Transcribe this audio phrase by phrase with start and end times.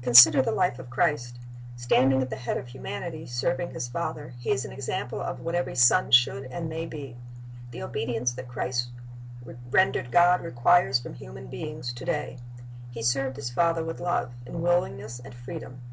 [0.00, 1.40] Consider the life of Christ.
[1.74, 5.56] Standing at the head of humanity, serving His Father, He is an example of what
[5.56, 7.16] every son should and may be.
[7.72, 8.90] The obedience that Christ
[9.72, 12.38] rendered God requires from human beings to day.
[12.92, 15.80] He served His Father with love, in willingness and freedom.